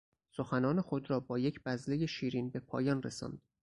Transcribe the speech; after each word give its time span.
سخنان 0.31 0.81
خود 0.81 1.09
را 1.09 1.19
با 1.19 1.39
یک 1.39 1.63
بذلهی 1.63 2.07
شیرین 2.07 2.49
به 2.49 2.59
پایان 2.59 3.03
رساند. 3.03 3.41